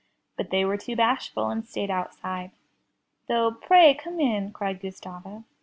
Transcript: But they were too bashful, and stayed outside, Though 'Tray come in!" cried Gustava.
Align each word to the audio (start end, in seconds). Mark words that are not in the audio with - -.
But 0.35 0.49
they 0.49 0.65
were 0.65 0.77
too 0.77 0.95
bashful, 0.95 1.51
and 1.51 1.63
stayed 1.63 1.91
outside, 1.91 2.49
Though 3.27 3.51
'Tray 3.51 3.93
come 4.03 4.19
in!" 4.19 4.51
cried 4.51 4.79
Gustava. 4.81 5.43